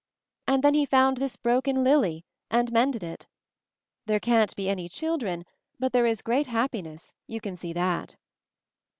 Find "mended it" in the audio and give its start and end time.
2.71-3.27